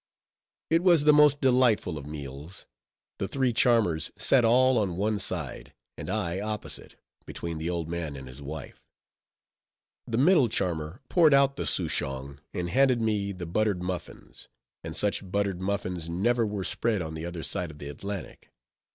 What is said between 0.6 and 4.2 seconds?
It was the most delightful of meals; the three charmers